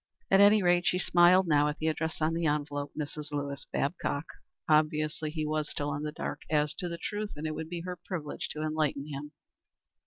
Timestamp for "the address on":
1.77-2.33